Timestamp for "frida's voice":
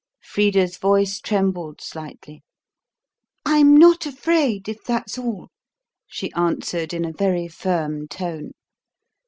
0.23-1.19